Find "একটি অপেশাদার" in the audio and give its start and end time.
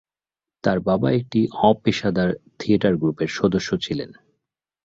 1.11-2.29